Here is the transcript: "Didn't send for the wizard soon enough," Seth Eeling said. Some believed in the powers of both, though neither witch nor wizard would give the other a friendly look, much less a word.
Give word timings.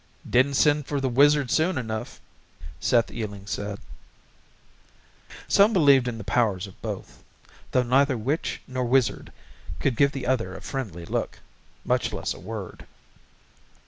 "Didn't 0.27 0.55
send 0.55 0.87
for 0.87 0.99
the 0.99 1.07
wizard 1.09 1.51
soon 1.51 1.77
enough," 1.77 2.19
Seth 2.79 3.11
Eeling 3.11 3.47
said. 3.47 3.77
Some 5.47 5.73
believed 5.73 6.07
in 6.07 6.17
the 6.17 6.23
powers 6.23 6.65
of 6.65 6.81
both, 6.81 7.23
though 7.69 7.83
neither 7.83 8.17
witch 8.17 8.61
nor 8.67 8.83
wizard 8.85 9.31
would 9.83 9.95
give 9.95 10.11
the 10.11 10.25
other 10.25 10.55
a 10.55 10.61
friendly 10.61 11.05
look, 11.05 11.37
much 11.85 12.11
less 12.13 12.33
a 12.33 12.39
word. 12.39 12.87